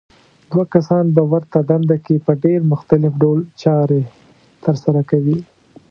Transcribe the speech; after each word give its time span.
دوه 0.51 0.65
کسان 0.73 1.05
په 1.15 1.21
ورته 1.31 1.57
دنده 1.69 1.97
کې 2.05 2.15
په 2.25 2.31
ډېر 2.43 2.59
مختلف 2.71 3.13
ډول 3.23 3.39
چارې 3.61 4.01
ترسره 4.63 5.01
کوي. 5.11 5.37